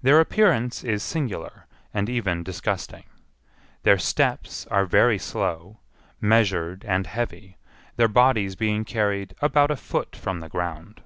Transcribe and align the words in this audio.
Their 0.00 0.18
appearance 0.18 0.82
is 0.82 1.02
singular, 1.02 1.66
and 1.92 2.08
even 2.08 2.42
disgusting. 2.42 3.04
Their 3.82 3.98
steps 3.98 4.66
are 4.68 4.86
very 4.86 5.18
slow, 5.18 5.80
measured, 6.22 6.86
and 6.86 7.06
heavy, 7.06 7.58
their 7.96 8.08
bodies 8.08 8.56
being 8.56 8.86
carried 8.86 9.34
about 9.42 9.70
a 9.70 9.76
foot 9.76 10.16
from 10.16 10.40
the 10.40 10.48
ground. 10.48 11.02